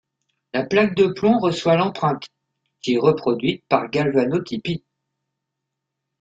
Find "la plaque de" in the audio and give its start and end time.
0.55-1.05